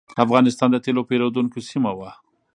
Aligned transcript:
افغانستان 0.23 0.69
د 0.71 0.77
تېلو 0.85 1.01
پېرودونکو 1.09 1.57
سیمه 1.69 1.91
وه. 1.99 2.09